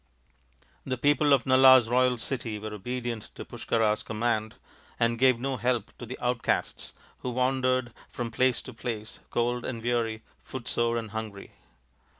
[0.83, 4.55] The people of Nala's royal city were obedient to Pushkara's command
[4.99, 9.63] and gave no help to the out casts, who wandered from place to place, cold
[9.63, 11.51] and wei^fy, footsore and hungry.